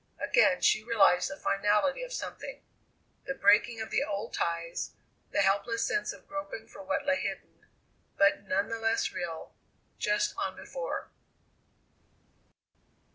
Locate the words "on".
10.39-10.55